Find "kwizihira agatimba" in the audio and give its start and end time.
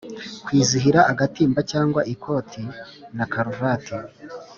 0.45-1.59